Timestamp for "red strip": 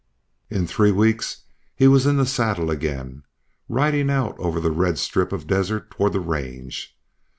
4.71-5.31